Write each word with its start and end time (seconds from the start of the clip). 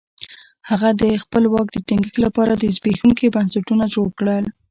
هغه 0.69 0.89
د 1.01 1.03
خپل 1.23 1.43
واک 1.53 1.67
د 1.71 1.77
ټینګښت 1.87 2.15
لپاره 2.25 2.59
زبېښونکي 2.75 3.27
بنسټونه 3.35 3.85
جوړ 3.95 4.07
کړل. 4.19 4.45